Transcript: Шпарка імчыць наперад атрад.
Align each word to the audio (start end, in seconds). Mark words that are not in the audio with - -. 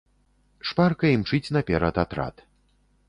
Шпарка 0.69 1.05
імчыць 1.17 1.53
наперад 1.59 2.01
атрад. 2.05 2.35